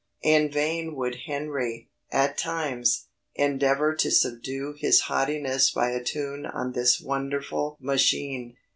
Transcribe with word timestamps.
In 0.23 0.49
vain 0.51 0.95
would 0.95 1.13
Henry, 1.27 1.91
at 2.11 2.35
times, 2.35 3.05
endeavour 3.35 3.93
to 3.97 4.09
subdue 4.09 4.73
his 4.75 5.01
haughtiness 5.01 5.69
by 5.69 5.91
a 5.91 6.03
tune 6.03 6.47
on 6.47 6.71
this 6.71 6.99
wonderful 6.99 7.77
machine. 7.79 8.57